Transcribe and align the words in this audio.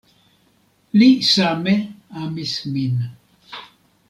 Li 1.01 1.09
same 1.33 1.75
amis 2.25 2.57
min. 2.75 2.99